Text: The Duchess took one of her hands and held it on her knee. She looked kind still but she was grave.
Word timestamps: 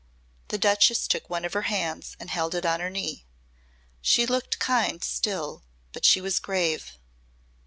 The 0.47 0.57
Duchess 0.57 1.07
took 1.07 1.29
one 1.29 1.45
of 1.45 1.53
her 1.53 1.61
hands 1.69 2.15
and 2.19 2.31
held 2.31 2.55
it 2.55 2.65
on 2.65 2.79
her 2.79 2.89
knee. 2.89 3.27
She 4.01 4.25
looked 4.25 4.57
kind 4.57 5.03
still 5.03 5.63
but 5.93 6.05
she 6.05 6.19
was 6.19 6.39
grave. 6.39 6.97